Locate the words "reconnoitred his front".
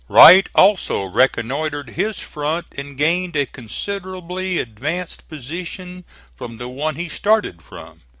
1.03-2.65